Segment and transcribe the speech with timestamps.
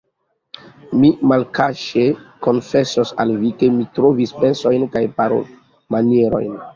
[1.01, 2.05] Mi malkaŝe
[2.47, 6.51] konfesos al vi, ke mi trovis pensojn kaj parolmanieron.